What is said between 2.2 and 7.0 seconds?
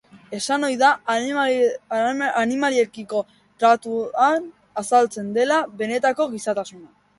animaliekiko tratuan azaltzen dela benetako gizatasuna.